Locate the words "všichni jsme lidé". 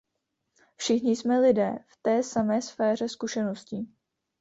0.75-1.75